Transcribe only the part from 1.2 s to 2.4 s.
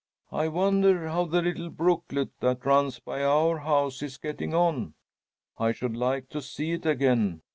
the little brooklet